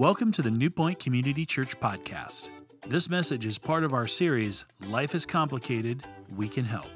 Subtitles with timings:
[0.00, 2.48] Welcome to the New Point Community Church podcast.
[2.88, 6.02] This message is part of our series, Life is Complicated,
[6.34, 6.86] We Can Help.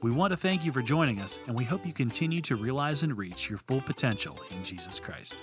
[0.00, 3.02] We want to thank you for joining us, and we hope you continue to realize
[3.02, 5.36] and reach your full potential in Jesus Christ.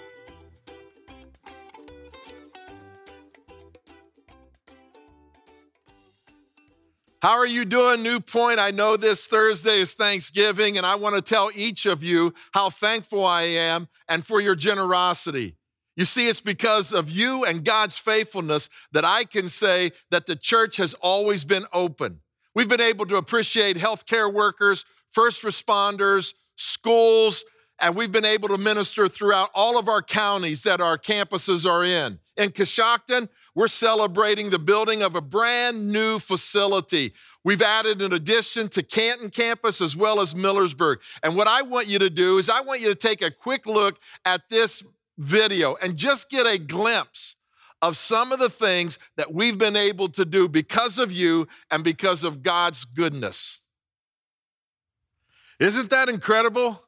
[7.21, 8.57] How are you doing, New Point?
[8.57, 12.71] I know this Thursday is Thanksgiving, and I want to tell each of you how
[12.71, 15.57] thankful I am and for your generosity.
[15.95, 20.35] You see, it's because of you and God's faithfulness that I can say that the
[20.35, 22.19] church has always been open.
[22.53, 27.43] We've been able to appreciate healthcare workers, first responders, schools,
[27.79, 31.83] and we've been able to minister throughout all of our counties that our campuses are
[31.83, 32.19] in.
[32.37, 37.13] In Coshocton, we're celebrating the building of a brand new facility.
[37.43, 40.97] We've added an addition to Canton campus as well as Millersburg.
[41.23, 43.65] And what I want you to do is I want you to take a quick
[43.65, 44.83] look at this
[45.17, 47.35] video and just get a glimpse
[47.81, 51.83] of some of the things that we've been able to do because of you and
[51.83, 53.61] because of God's goodness.
[55.59, 56.81] Isn't that incredible?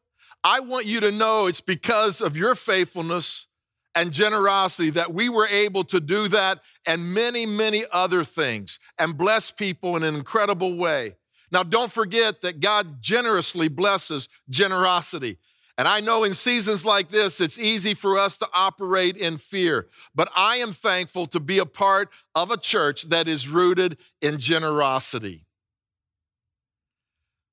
[0.44, 3.48] I want you to know it's because of your faithfulness
[3.96, 9.18] and generosity that we were able to do that and many, many other things and
[9.18, 11.16] bless people in an incredible way.
[11.52, 15.38] Now, don't forget that God generously blesses generosity.
[15.78, 19.88] And I know in seasons like this, it's easy for us to operate in fear,
[20.16, 24.40] but I am thankful to be a part of a church that is rooted in
[24.40, 25.46] generosity.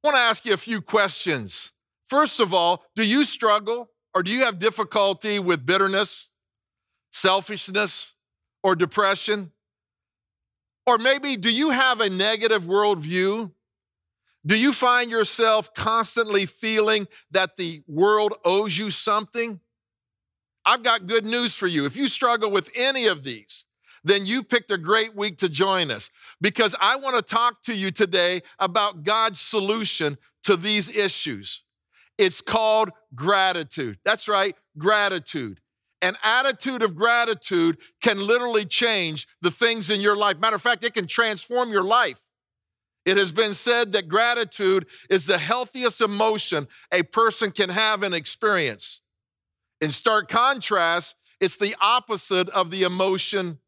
[0.02, 1.72] I want to ask you a few questions.
[2.06, 6.30] First of all, do you struggle or do you have difficulty with bitterness,
[7.12, 8.14] selfishness,
[8.62, 9.52] or depression?
[10.86, 13.50] Or maybe do you have a negative worldview
[14.46, 19.60] do you find yourself constantly feeling that the world owes you something?
[20.66, 21.84] I've got good news for you.
[21.84, 23.64] If you struggle with any of these,
[24.02, 26.10] then you picked a great week to join us
[26.40, 31.62] because I want to talk to you today about God's solution to these issues.
[32.18, 33.98] It's called gratitude.
[34.04, 35.60] That's right, gratitude.
[36.02, 40.38] An attitude of gratitude can literally change the things in your life.
[40.38, 42.20] Matter of fact, it can transform your life.
[43.04, 48.14] It has been said that gratitude is the healthiest emotion a person can have and
[48.14, 49.02] experience.
[49.80, 53.58] In stark contrast, it's the opposite of the emotion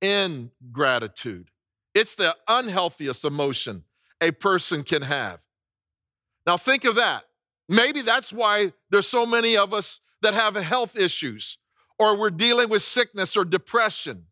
[0.00, 1.50] ingratitude.
[1.94, 3.84] It's the unhealthiest emotion
[4.20, 5.44] a person can have.
[6.46, 7.24] Now, think of that.
[7.68, 11.58] Maybe that's why there's so many of us that have health issues,
[11.98, 14.26] or we're dealing with sickness or depression.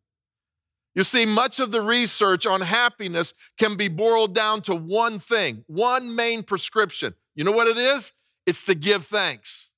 [0.99, 5.63] You see, much of the research on happiness can be boiled down to one thing,
[5.69, 7.15] one main prescription.
[7.37, 8.15] You know what it is?
[8.47, 9.71] It's to give thanks.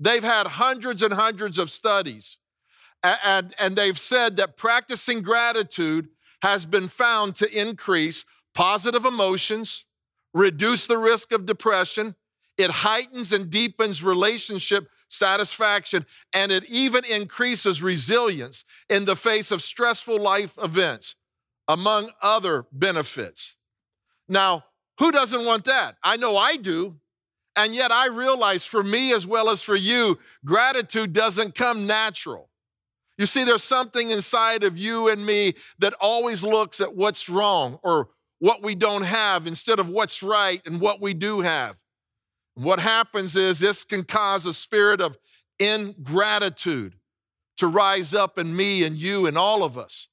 [0.00, 2.38] They've had hundreds and hundreds of studies,
[3.04, 6.08] and, and they've said that practicing gratitude
[6.42, 9.86] has been found to increase positive emotions,
[10.34, 12.16] reduce the risk of depression,
[12.58, 19.62] it heightens and deepens relationship satisfaction, and it even increases resilience in the face of
[19.62, 21.16] stressful life events,
[21.68, 23.56] among other benefits.
[24.28, 24.64] Now,
[24.98, 25.96] who doesn't want that?
[26.02, 26.96] I know I do.
[27.54, 32.48] And yet I realize for me as well as for you, gratitude doesn't come natural.
[33.18, 37.78] You see, there's something inside of you and me that always looks at what's wrong
[37.82, 38.08] or
[38.38, 41.81] what we don't have instead of what's right and what we do have.
[42.54, 45.16] What happens is this can cause a spirit of
[45.58, 46.96] ingratitude
[47.56, 50.08] to rise up in me and you and all of us.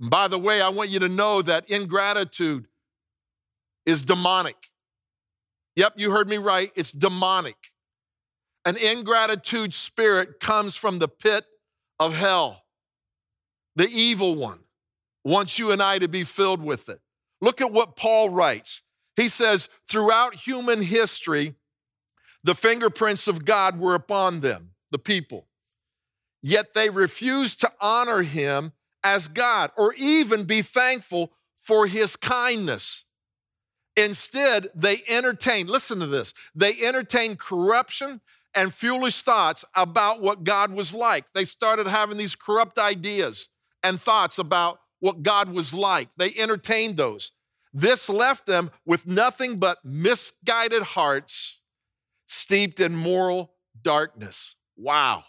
[0.00, 2.66] And by the way, I want you to know that ingratitude
[3.86, 4.56] is demonic.
[5.76, 6.72] Yep, you heard me right.
[6.74, 7.56] It's demonic.
[8.64, 11.46] An ingratitude spirit comes from the pit
[11.98, 12.64] of hell.
[13.76, 14.58] The evil one
[15.24, 17.00] wants you and I to be filled with it.
[17.40, 18.82] Look at what Paul writes.
[19.16, 21.54] He says, throughout human history,
[22.44, 25.46] the fingerprints of God were upon them, the people.
[26.42, 33.04] Yet they refused to honor him as God or even be thankful for his kindness.
[33.96, 38.20] Instead, they entertained, listen to this, they entertained corruption
[38.54, 41.32] and foolish thoughts about what God was like.
[41.32, 43.48] They started having these corrupt ideas
[43.82, 46.08] and thoughts about what God was like.
[46.16, 47.32] They entertained those.
[47.72, 51.57] This left them with nothing but misguided hearts
[52.28, 53.52] steeped in moral
[53.82, 54.54] darkness.
[54.76, 55.24] Wow.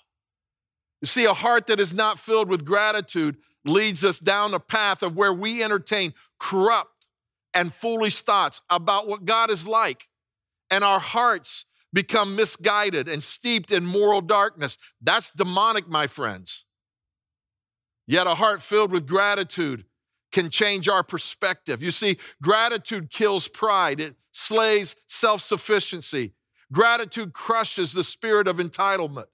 [1.02, 5.02] You see, a heart that is not filled with gratitude leads us down a path
[5.02, 7.08] of where we entertain corrupt
[7.54, 10.04] and foolish thoughts about what God is like.
[10.70, 14.78] And our hearts become misguided and steeped in moral darkness.
[15.02, 16.66] That's demonic, my friends.
[18.06, 19.86] Yet a heart filled with gratitude
[20.32, 21.82] can change our perspective.
[21.82, 26.34] You see, gratitude kills pride, it slays self sufficiency.
[26.72, 29.28] Gratitude crushes the spirit of entitlement.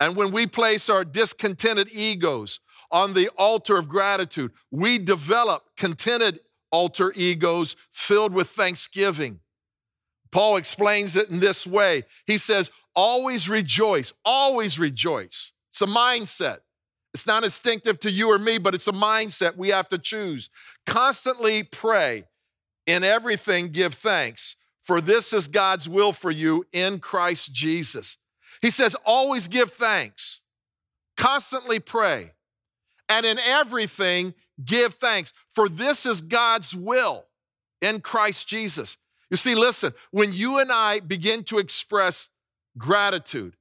[0.00, 2.60] And when we place our discontented egos
[2.90, 9.40] on the altar of gratitude, we develop contented alter egos filled with thanksgiving.
[10.32, 12.04] Paul explains it in this way.
[12.26, 15.52] He says, Always rejoice, always rejoice.
[15.70, 16.58] It's a mindset.
[17.12, 20.50] It's not instinctive to you or me, but it's a mindset we have to choose.
[20.86, 22.24] Constantly pray.
[22.86, 24.53] In everything, give thanks,
[24.84, 28.18] for this is God's will for you in Christ Jesus.
[28.60, 30.42] He says, always give thanks,
[31.16, 32.32] constantly pray,
[33.08, 37.24] and in everything, give thanks, for this is God's will
[37.80, 38.98] in Christ Jesus.
[39.30, 42.28] You see, listen, when you and I begin to express
[42.76, 43.56] gratitude,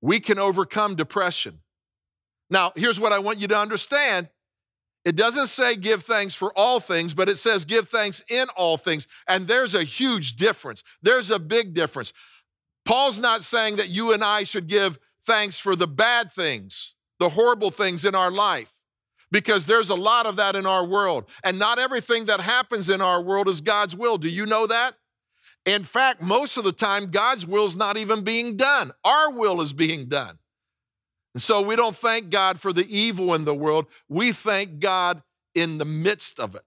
[0.00, 1.60] we can overcome depression.
[2.48, 4.28] Now, here's what I want you to understand
[5.04, 8.76] it doesn't say give thanks for all things, but it says give thanks in all
[8.76, 9.06] things.
[9.28, 10.82] And there's a huge difference.
[11.02, 12.12] There's a big difference.
[12.84, 17.30] Paul's not saying that you and I should give thanks for the bad things, the
[17.30, 18.72] horrible things in our life,
[19.30, 21.28] because there's a lot of that in our world.
[21.42, 24.18] And not everything that happens in our world is God's will.
[24.18, 24.96] Do you know that?
[25.66, 29.60] In fact, most of the time, God's will is not even being done, our will
[29.60, 30.38] is being done.
[31.34, 35.22] And so we don't thank God for the evil in the world, we thank God
[35.54, 36.62] in the midst of it.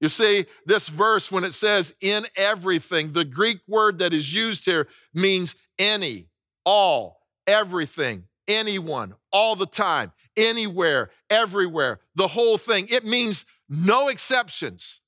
[0.00, 4.64] You see, this verse, when it says in everything, the Greek word that is used
[4.64, 6.28] here means any,
[6.64, 12.86] all, everything, anyone, all the time, anywhere, everywhere, the whole thing.
[12.88, 15.00] It means no exceptions,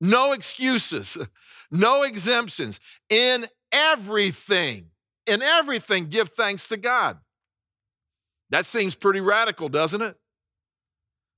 [0.00, 1.16] no excuses,
[1.70, 2.80] no exemptions.
[3.08, 4.90] In everything,
[5.26, 7.18] in everything, give thanks to God.
[8.52, 10.16] That seems pretty radical, doesn't it?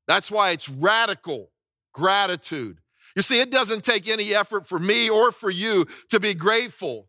[0.07, 1.51] That's why it's radical
[1.93, 2.81] gratitude.
[3.17, 7.09] You see, it doesn't take any effort for me or for you to be grateful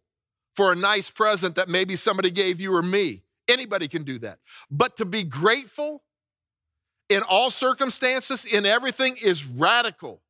[0.56, 3.24] for a nice present that maybe somebody gave you or me.
[3.48, 4.40] Anybody can do that.
[4.69, 6.04] But to be grateful
[7.10, 10.22] in all circumstances, in everything, is radical.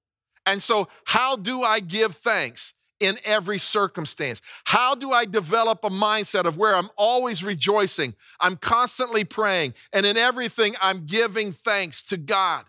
[0.45, 2.73] And so, how do I give thanks?
[2.99, 4.41] In every circumstance?
[4.65, 8.15] How do I develop a mindset of where I'm always rejoicing?
[8.39, 12.65] I'm constantly praying, and in everything, I'm giving thanks to God.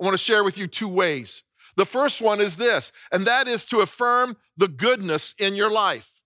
[0.00, 1.42] I want to share with you two ways.
[1.76, 6.20] The first one is this, and that is to affirm the goodness in your life.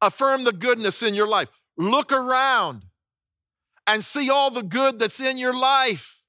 [0.00, 1.48] Affirm the goodness in your life.
[1.76, 2.84] Look around
[3.86, 6.22] and see all the good that's in your life.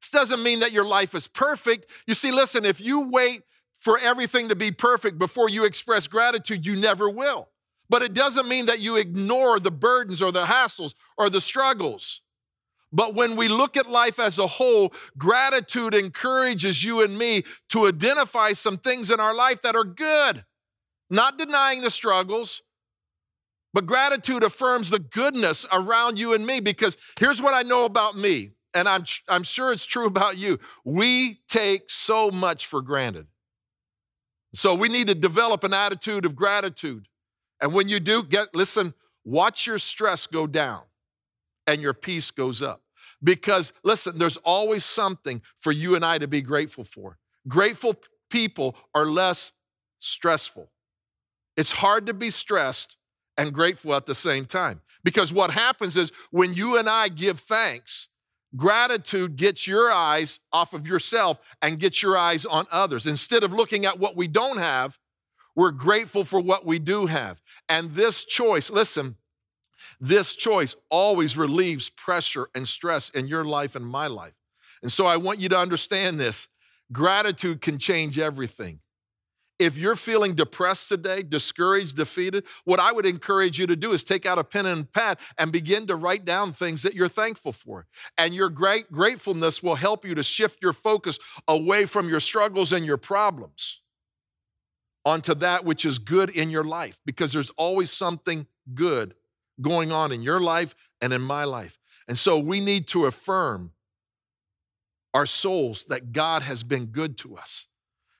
[0.00, 1.90] This doesn't mean that your life is perfect.
[2.06, 3.42] You see, listen, if you wait
[3.84, 7.50] for everything to be perfect before you express gratitude, you never will.
[7.90, 12.22] But it doesn't mean that you ignore the burdens or the hassles or the struggles.
[12.90, 17.86] But when we look at life as a whole, gratitude encourages you and me to
[17.86, 20.44] identify some things in our life that are good,
[21.10, 22.62] not denying the struggles,
[23.74, 28.16] but gratitude affirms the goodness around you and me because here's what I know about
[28.16, 30.58] me, and I'm, I'm sure it's true about you.
[30.84, 33.26] We take so much for granted.
[34.54, 37.08] So we need to develop an attitude of gratitude.
[37.60, 38.94] And when you do, get listen,
[39.24, 40.82] watch your stress go down
[41.66, 42.82] and your peace goes up.
[43.22, 47.18] Because listen, there's always something for you and I to be grateful for.
[47.48, 47.96] Grateful
[48.30, 49.52] people are less
[49.98, 50.70] stressful.
[51.56, 52.96] It's hard to be stressed
[53.36, 54.82] and grateful at the same time.
[55.02, 58.08] Because what happens is when you and I give thanks,
[58.56, 63.06] Gratitude gets your eyes off of yourself and gets your eyes on others.
[63.06, 64.98] Instead of looking at what we don't have,
[65.56, 67.40] we're grateful for what we do have.
[67.68, 69.16] And this choice, listen,
[70.00, 74.34] this choice always relieves pressure and stress in your life and my life.
[74.82, 76.48] And so I want you to understand this
[76.92, 78.80] gratitude can change everything.
[79.64, 84.04] If you're feeling depressed today, discouraged, defeated, what I would encourage you to do is
[84.04, 87.52] take out a pen and pad and begin to write down things that you're thankful
[87.52, 87.86] for.
[88.18, 91.18] And your great gratefulness will help you to shift your focus
[91.48, 93.80] away from your struggles and your problems
[95.02, 99.14] onto that which is good in your life because there's always something good
[99.62, 101.78] going on in your life and in my life.
[102.06, 103.72] And so we need to affirm
[105.14, 107.64] our souls that God has been good to us.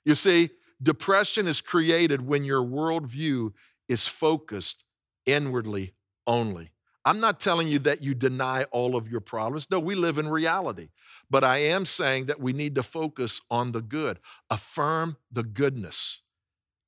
[0.07, 0.49] You see,
[0.85, 3.53] Depression is created when your worldview
[3.89, 4.85] is focused
[5.25, 5.95] inwardly
[6.27, 6.71] only.
[7.07, 9.71] I'm not telling you that you deny all of your problems.
[9.71, 10.89] No, we live in reality.
[11.31, 16.21] But I am saying that we need to focus on the good, affirm the goodness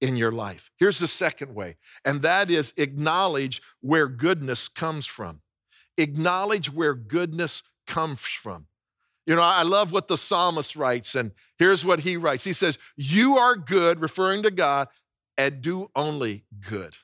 [0.00, 0.70] in your life.
[0.76, 5.40] Here's the second way, and that is acknowledge where goodness comes from.
[5.96, 8.66] Acknowledge where goodness comes from.
[9.26, 12.78] You know, I love what the psalmist writes, and here's what he writes He says,
[12.96, 14.88] You are good, referring to God,
[15.36, 16.94] and do only good.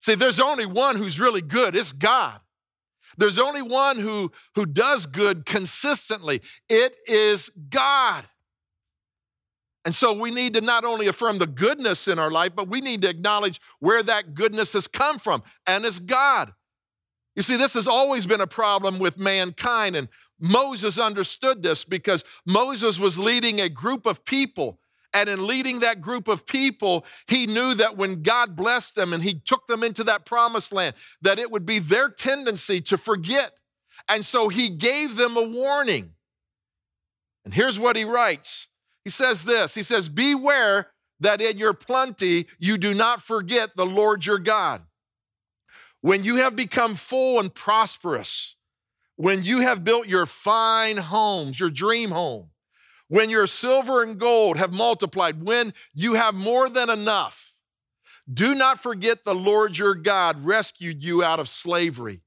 [0.00, 2.40] See, there's only one who's really good, it's God.
[3.18, 6.40] There's only one who, who does good consistently.
[6.68, 8.26] It is God.
[9.84, 12.80] And so we need to not only affirm the goodness in our life, but we
[12.80, 16.52] need to acknowledge where that goodness has come from, and it's God.
[17.34, 20.08] You see, this has always been a problem with mankind, and
[20.42, 24.80] Moses understood this because Moses was leading a group of people.
[25.14, 29.22] And in leading that group of people, he knew that when God blessed them and
[29.22, 33.52] he took them into that promised land, that it would be their tendency to forget.
[34.08, 36.14] And so he gave them a warning.
[37.44, 38.68] And here's what he writes
[39.04, 40.88] He says this He says, Beware
[41.20, 44.82] that in your plenty you do not forget the Lord your God.
[46.00, 48.56] When you have become full and prosperous,
[49.16, 52.50] when you have built your fine homes, your dream home,
[53.08, 57.58] when your silver and gold have multiplied, when you have more than enough,
[58.32, 62.22] do not forget the Lord your God rescued you out of slavery.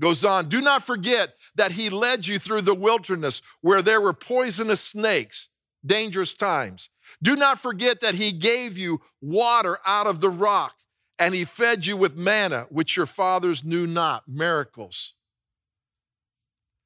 [0.00, 4.14] Goes on, do not forget that he led you through the wilderness where there were
[4.14, 5.48] poisonous snakes,
[5.84, 6.88] dangerous times.
[7.22, 10.76] Do not forget that he gave you water out of the rock
[11.18, 15.14] and he fed you with manna, which your fathers knew not, miracles.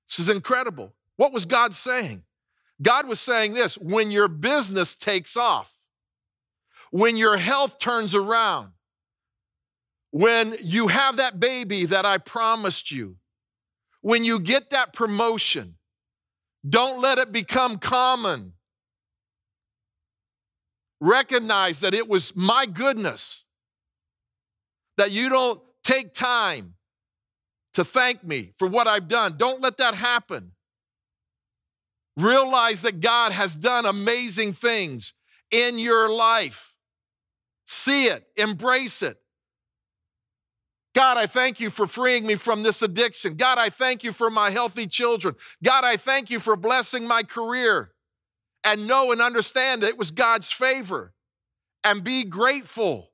[0.08, 0.94] This is incredible.
[1.16, 2.25] What was God saying?
[2.82, 5.73] God was saying this when your business takes off,
[6.90, 8.73] when your health turns around,
[10.11, 13.16] when you have that baby that I promised you,
[14.00, 15.76] when you get that promotion,
[16.68, 18.52] don't let it become common.
[21.00, 23.44] Recognize that it was my goodness
[24.96, 26.75] that you don't take time
[27.74, 29.36] to thank me for what I've done.
[29.36, 30.52] Don't let that happen.
[32.16, 35.12] Realize that God has done amazing things
[35.50, 36.74] in your life.
[37.66, 39.18] See it, embrace it.
[40.94, 43.34] God, I thank you for freeing me from this addiction.
[43.34, 45.34] God, I thank you for my healthy children.
[45.62, 47.90] God, I thank you for blessing my career.
[48.62, 51.12] And know and understand that it was God's favor.
[51.82, 53.10] And be grateful.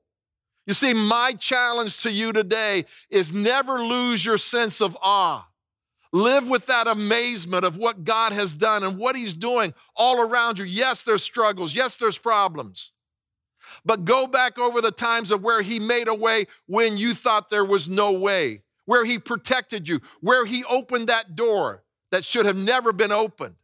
[0.67, 5.47] You see, my challenge to you today is never lose your sense of awe.
[6.13, 10.59] Live with that amazement of what God has done and what He's doing all around
[10.59, 10.65] you.
[10.65, 11.73] Yes, there's struggles.
[11.73, 12.91] Yes, there's problems.
[13.85, 17.49] But go back over the times of where He made a way when you thought
[17.49, 22.45] there was no way, where He protected you, where He opened that door that should
[22.45, 23.55] have never been opened.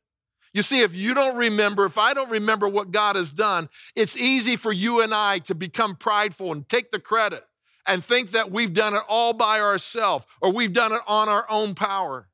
[0.57, 4.17] You see, if you don't remember, if I don't remember what God has done, it's
[4.17, 7.45] easy for you and I to become prideful and take the credit
[7.85, 11.45] and think that we've done it all by ourselves or we've done it on our
[11.47, 12.27] own power.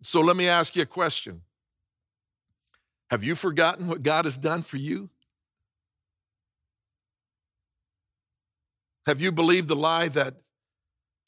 [0.00, 1.42] So let me ask you a question
[3.10, 5.10] Have you forgotten what God has done for you?
[9.04, 10.36] Have you believed the lie that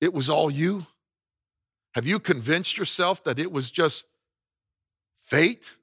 [0.00, 0.86] it was all you?
[1.94, 4.06] Have you convinced yourself that it was just
[5.28, 5.74] fate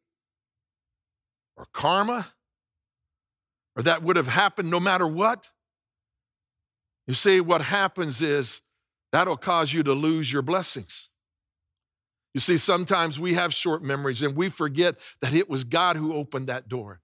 [1.55, 2.33] or karma
[3.75, 5.49] or that would have happened no matter what.
[7.07, 8.61] You see, what happens is
[9.11, 11.09] that'll cause you to lose your blessings.
[12.33, 16.13] You see, sometimes we have short memories and we forget that it was God who
[16.13, 17.01] opened that door.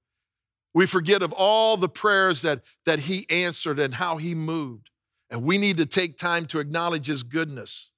[0.73, 4.89] We forget of all the prayers that, that He answered and how He moved.
[5.29, 7.91] And we need to take time to acknowledge His goodness.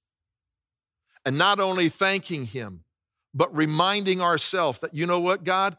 [1.26, 2.84] And not only thanking Him,
[3.34, 5.78] but reminding ourselves that, you know what, God,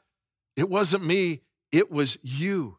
[0.56, 1.42] it wasn't me,
[1.72, 2.78] it was you.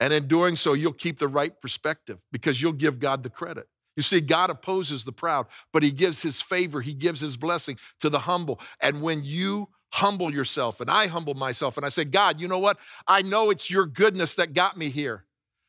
[0.00, 3.68] And in doing so, you'll keep the right perspective because you'll give God the credit.
[3.96, 7.78] You see, God opposes the proud, but He gives His favor, He gives His blessing
[8.00, 8.58] to the humble.
[8.80, 12.58] And when you humble yourself, and I humble myself, and I say, God, you know
[12.58, 12.78] what?
[13.06, 15.24] I know it's your goodness that got me here.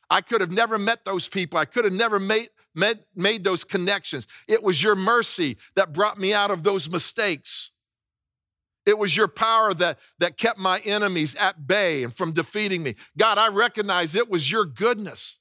[0.09, 1.59] I could have never met those people.
[1.59, 4.27] I could have never made, made, made those connections.
[4.47, 7.71] It was your mercy that brought me out of those mistakes.
[8.85, 12.95] It was your power that, that kept my enemies at bay and from defeating me.
[13.17, 15.39] God, I recognize it was your goodness.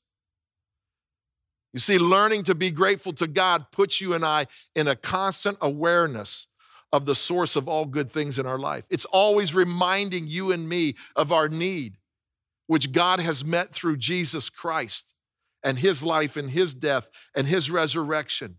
[1.73, 4.47] You see, learning to be grateful to God puts you and I
[4.77, 6.47] in a constant awareness
[6.93, 8.85] of the source of all good things in our life.
[8.91, 11.97] It's always reminding you and me of our need,
[12.67, 15.15] which God has met through Jesus Christ
[15.65, 18.59] and his life and his death and his resurrection.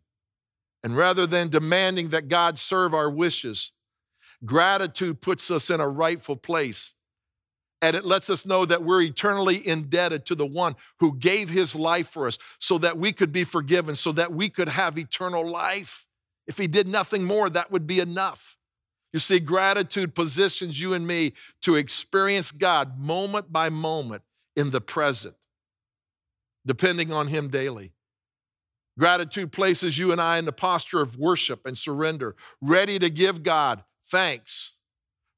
[0.83, 3.71] And rather than demanding that God serve our wishes,
[4.45, 6.93] gratitude puts us in a rightful place
[7.83, 11.75] And it lets us know that we're eternally indebted to the one who gave his
[11.75, 15.45] life for us so that we could be forgiven, so that we could have eternal
[15.45, 16.07] life.
[16.47, 18.55] If he did nothing more, that would be enough.
[19.11, 21.33] You see, gratitude positions you and me
[21.63, 24.21] to experience God moment by moment
[24.55, 25.35] in the present,
[26.65, 27.93] depending on him daily.
[28.97, 33.41] Gratitude places you and I in the posture of worship and surrender, ready to give
[33.41, 34.75] God thanks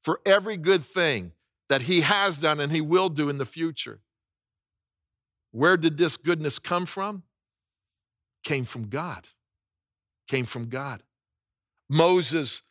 [0.02, 1.32] for every good thing
[1.68, 4.00] that He has done and He will do in the future.
[5.52, 7.22] Where did this goodness come from?
[8.44, 9.26] Came from God.
[10.28, 11.02] Came from God.
[11.88, 12.62] Moses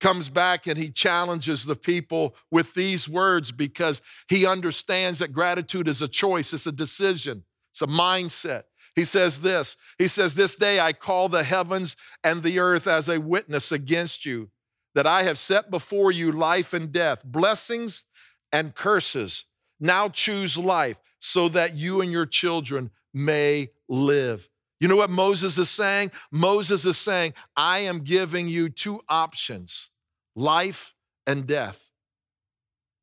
[0.00, 5.88] comes back and he challenges the people with these words because he understands that gratitude
[5.88, 7.44] is a choice, it's a decision,
[7.78, 8.64] it's a mindset.
[8.96, 13.08] He says this He says, This day I call the heavens and the earth as
[13.08, 14.50] a witness against you,
[14.94, 18.04] that I have set before you life and death, blessings
[18.52, 19.44] and curses.
[19.78, 24.48] Now choose life so that you and your children may live.
[24.80, 26.10] You know what Moses is saying?
[26.32, 29.90] Moses is saying, I am giving you two options
[30.34, 30.94] life
[31.26, 31.90] and death.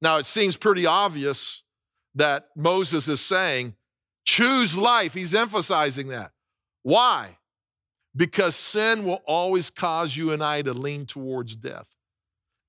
[0.01, 1.63] Now, it seems pretty obvious
[2.15, 3.75] that Moses is saying,
[4.25, 5.13] choose life.
[5.13, 6.32] He's emphasizing that.
[6.84, 7.38] Why?
[8.15, 11.96] Because sin will always cause you and I to lean towards death.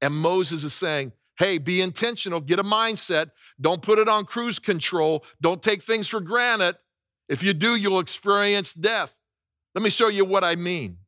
[0.00, 4.58] And Moses is saying, hey, be intentional, get a mindset, don't put it on cruise
[4.58, 6.76] control, don't take things for granted.
[7.28, 9.18] If you do, you'll experience death.
[9.74, 10.98] Let me show you what I mean.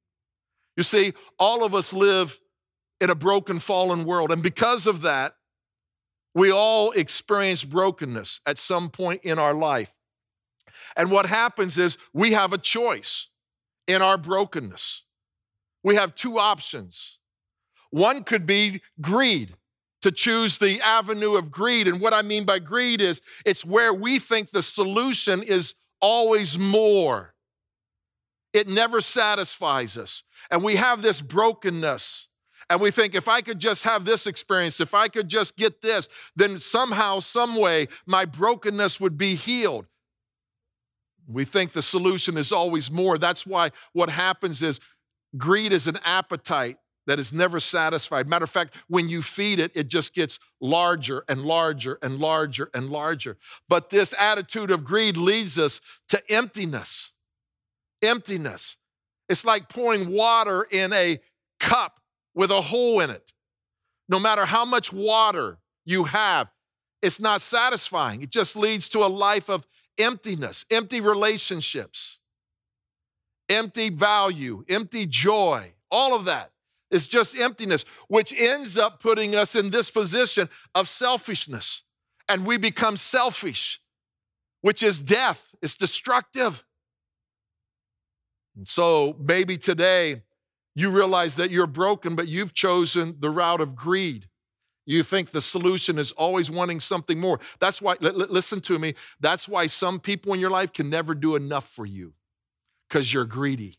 [0.76, 2.38] You see, all of us live
[3.00, 4.32] in a broken, fallen world.
[4.32, 5.34] And because of that,
[6.34, 9.92] we all experience brokenness at some point in our life.
[10.96, 13.28] And what happens is we have a choice
[13.86, 15.04] in our brokenness.
[15.82, 17.18] We have two options.
[17.90, 19.54] One could be greed,
[20.02, 21.88] to choose the avenue of greed.
[21.88, 26.58] And what I mean by greed is it's where we think the solution is always
[26.58, 27.34] more.
[28.52, 30.22] It never satisfies us.
[30.50, 32.28] And we have this brokenness
[32.70, 35.80] and we think, if I could just have this experience, if I could just get
[35.80, 39.86] this, then somehow, some way, my brokenness would be healed.
[41.28, 43.18] We think the solution is always more.
[43.18, 44.80] That's why what happens is
[45.36, 48.28] greed is an appetite that is never satisfied.
[48.28, 52.70] Matter of fact, when you feed it, it just gets larger and larger and larger
[52.74, 53.36] and larger.
[53.68, 57.12] But this attitude of greed leads us to emptiness.
[58.02, 58.76] Emptiness.
[59.28, 61.18] It's like pouring water in a
[61.60, 62.00] cup
[62.34, 63.32] with a hole in it.
[64.08, 66.50] No matter how much water you have,
[67.02, 68.22] it's not satisfying.
[68.22, 69.66] It just leads to a life of
[69.98, 72.20] emptiness, empty relationships,
[73.48, 76.52] empty value, empty joy, all of that.
[76.90, 81.82] is just emptiness, which ends up putting us in this position of selfishness.
[82.28, 83.80] And we become selfish,
[84.60, 86.64] which is death, it's destructive.
[88.56, 90.22] And so maybe today
[90.74, 94.28] you realize that you're broken, but you've chosen the route of greed.
[94.88, 97.40] You think the solution is always wanting something more.
[97.60, 101.14] That's why, l- listen to me, that's why some people in your life can never
[101.14, 102.14] do enough for you
[102.88, 103.74] because you're greedy.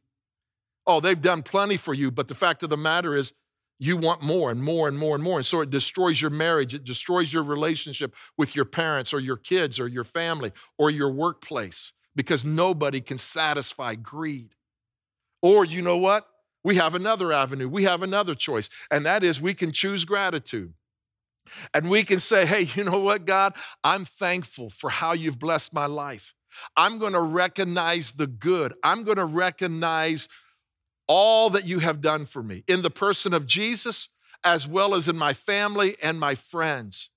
[0.85, 3.33] Oh, they've done plenty for you, but the fact of the matter is,
[3.81, 5.37] you want more and more and more and more.
[5.37, 9.37] And so it destroys your marriage, it destroys your relationship with your parents or your
[9.37, 14.53] kids or your family or your workplace because nobody can satisfy greed.
[15.41, 16.27] Or you know what?
[16.63, 20.73] we have another avenue, we have another choice, and that is we can choose gratitude.
[21.73, 23.53] And we can say, hey, you know what, God?
[23.83, 26.33] I'm thankful for how you've blessed my life.
[26.75, 28.73] I'm going to recognize the good.
[28.83, 30.27] I'm going to recognize
[31.07, 34.09] all that you have done for me in the person of Jesus,
[34.43, 37.09] as well as in my family and my friends.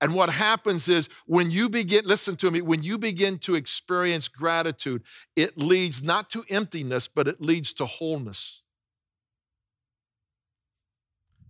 [0.00, 4.28] And what happens is when you begin, listen to me, when you begin to experience
[4.28, 5.02] gratitude,
[5.34, 8.62] it leads not to emptiness, but it leads to wholeness.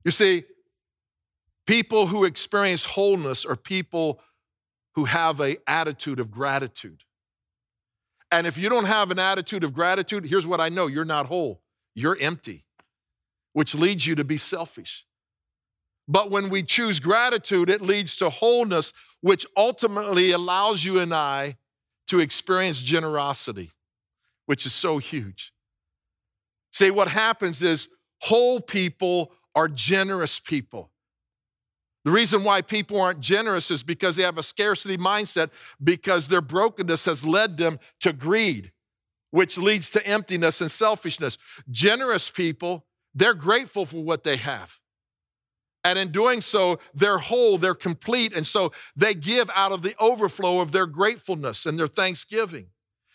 [0.04, 0.44] You see,
[1.68, 4.18] people who experience wholeness are people
[4.94, 7.04] who have an attitude of gratitude.
[8.32, 11.26] And if you don't have an attitude of gratitude, here's what I know you're not
[11.26, 11.60] whole,
[11.94, 12.64] you're empty,
[13.52, 15.04] which leads you to be selfish.
[16.08, 21.58] But when we choose gratitude, it leads to wholeness, which ultimately allows you and I
[22.06, 23.72] to experience generosity,
[24.46, 25.52] which is so huge.
[26.72, 27.88] See, what happens is
[28.22, 30.92] whole people are generous people.
[32.04, 35.50] The reason why people aren't generous is because they have a scarcity mindset,
[35.82, 38.72] because their brokenness has led them to greed,
[39.30, 41.38] which leads to emptiness and selfishness.
[41.70, 44.78] Generous people, they're grateful for what they have.
[45.84, 48.32] And in doing so, they're whole, they're complete.
[48.34, 52.66] And so they give out of the overflow of their gratefulness and their thanksgiving.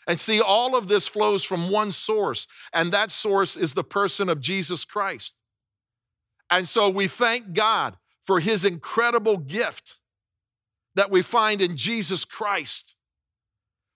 [0.08, 4.28] And see, all of this flows from one source, and that source is the person
[4.28, 5.36] of Jesus Christ.
[6.50, 9.98] And so we thank God for his incredible gift
[10.96, 12.96] that we find in Jesus Christ,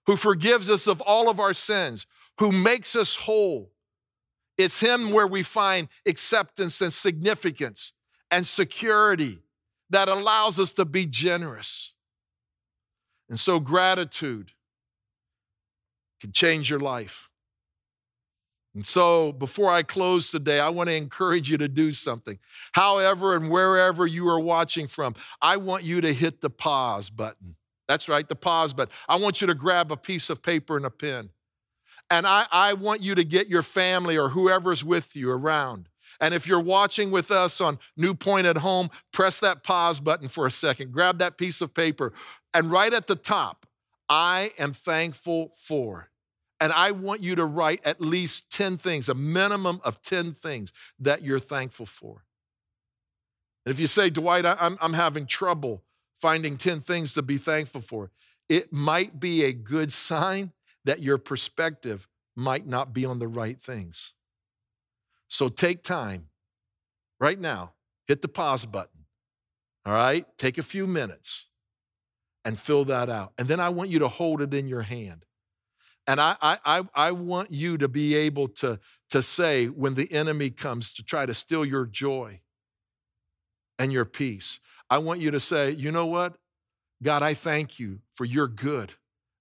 [0.05, 2.05] who forgives us of all of our sins,
[2.39, 3.71] who makes us whole.
[4.57, 7.93] It's him where we find acceptance and significance
[8.31, 9.39] and security
[9.89, 11.93] that allows us to be generous.
[13.29, 14.51] And so, gratitude
[16.19, 17.29] can change your life.
[18.77, 22.37] And so, before I close today, I want to encourage you to do something.
[22.73, 27.55] However, and wherever you are watching from, I want you to hit the pause button.
[27.87, 28.93] That's right, the pause button.
[29.09, 31.31] I want you to grab a piece of paper and a pen.
[32.11, 35.89] And I, I want you to get your family or whoever's with you around.
[36.21, 40.27] And if you're watching with us on New Point at Home, press that pause button
[40.27, 40.91] for a second.
[40.91, 42.13] Grab that piece of paper.
[42.53, 43.65] And right at the top,
[44.07, 46.11] I am thankful for.
[46.59, 50.73] And I want you to write at least 10 things, a minimum of 10 things
[50.99, 52.25] that you're thankful for.
[53.65, 55.83] And if you say, Dwight, I'm, I'm having trouble
[56.15, 58.11] finding 10 things to be thankful for,
[58.49, 60.51] it might be a good sign
[60.85, 64.13] that your perspective might not be on the right things.
[65.27, 66.29] So take time
[67.19, 67.73] right now,
[68.07, 69.05] hit the pause button.
[69.85, 70.25] All right?
[70.37, 71.47] Take a few minutes
[72.43, 73.33] and fill that out.
[73.37, 75.25] And then I want you to hold it in your hand.
[76.07, 80.49] And I, I, I want you to be able to, to say when the enemy
[80.49, 82.39] comes to try to steal your joy
[83.77, 86.37] and your peace, I want you to say, you know what?
[87.03, 88.93] God, I thank you for your good.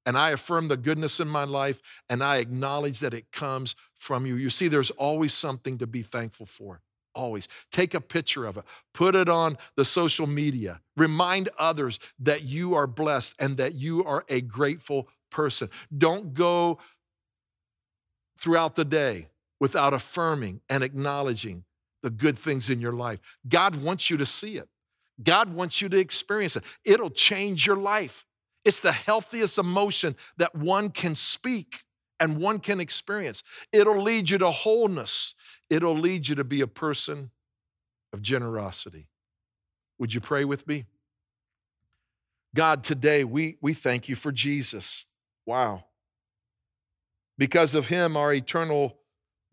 [0.04, 4.26] And I affirm the goodness in my life and I acknowledge that it comes from
[4.26, 4.36] you.
[4.36, 6.82] You see, there's always something to be thankful for
[7.16, 7.48] always.
[7.72, 10.80] Take a picture of it, put it on the social media.
[10.96, 15.68] Remind others that you are blessed and that you are a grateful person.
[15.96, 16.78] Don't go
[18.38, 19.28] throughout the day
[19.60, 21.64] without affirming and acknowledging
[22.02, 23.20] the good things in your life.
[23.46, 24.68] God wants you to see it.
[25.22, 26.64] God wants you to experience it.
[26.84, 28.26] It'll change your life.
[28.64, 31.84] It's the healthiest emotion that one can speak
[32.18, 33.42] and one can experience.
[33.72, 35.34] It'll lead you to wholeness
[35.68, 37.30] it'll lead you to be a person
[38.12, 39.08] of generosity.
[39.98, 40.84] Would you pray with me?
[42.54, 45.06] God, today we, we thank you for Jesus.
[45.46, 45.84] Wow.
[47.38, 48.98] Because of him, our eternal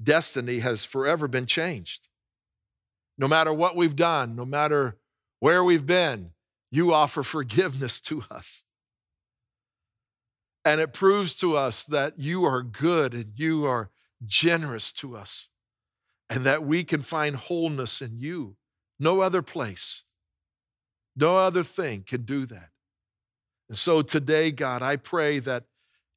[0.01, 2.07] destiny has forever been changed.
[3.17, 4.97] No matter what we've done, no matter
[5.39, 6.31] where we've been,
[6.71, 8.65] you offer forgiveness to us.
[10.65, 13.91] And it proves to us that you are good and you are
[14.25, 15.49] generous to us
[16.29, 18.55] and that we can find wholeness in you.
[18.99, 20.05] No other place,
[21.15, 22.69] no other thing can do that.
[23.67, 25.65] And so today, God, I pray that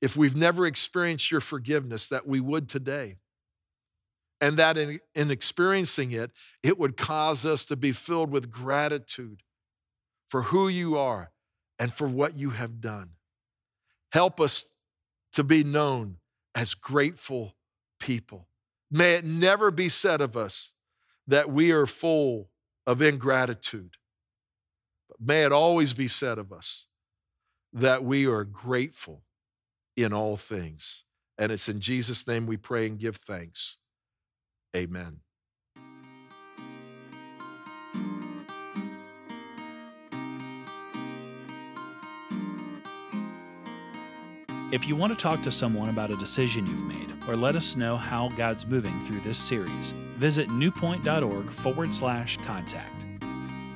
[0.01, 3.17] if we've never experienced your forgiveness, that we would today.
[4.41, 6.31] And that in, in experiencing it,
[6.63, 9.43] it would cause us to be filled with gratitude
[10.29, 11.31] for who you are
[11.79, 13.11] and for what you have done.
[14.13, 14.67] Help us
[15.33, 16.17] to be known
[16.55, 17.55] as grateful
[17.99, 18.49] people.
[18.91, 20.75] May it never be said of us
[21.27, 22.51] that we are full
[22.87, 23.97] of ingratitude.
[25.09, 26.87] But may it always be said of us
[27.73, 29.23] that we are grateful
[29.97, 31.05] in all things.
[31.39, 33.79] And it's in Jesus' name we pray and give thanks.
[34.75, 35.21] Amen.
[44.73, 47.77] If you want to talk to someone about a decision you've made, or let us
[47.77, 52.93] know how God's moving through this series, visit newpoint.org forward slash contact.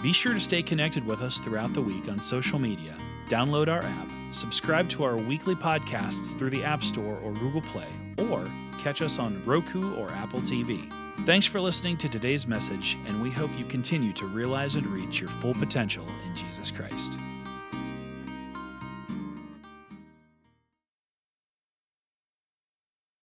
[0.02, 2.94] Be sure to stay connected with us throughout the week on social media,
[3.28, 7.86] download our app, subscribe to our weekly podcasts through the App Store or Google Play,
[8.30, 8.44] or
[8.80, 10.90] catch us on Roku or Apple TV.
[11.26, 15.20] Thanks for listening to today's message, and we hope you continue to realize and reach
[15.20, 17.19] your full potential in Jesus Christ.